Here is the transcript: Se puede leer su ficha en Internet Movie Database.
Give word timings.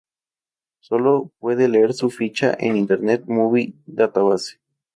Se 0.79 0.95
puede 1.37 1.67
leer 1.67 1.93
su 1.93 2.09
ficha 2.09 2.57
en 2.59 2.75
Internet 2.75 3.25
Movie 3.27 3.75
Database. 3.85 4.59